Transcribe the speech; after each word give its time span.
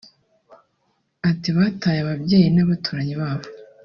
Ati"Bataye 1.29 1.99
ababyeyi 2.01 2.47
n’abaturanyi 2.51 3.13
babo 3.21 3.45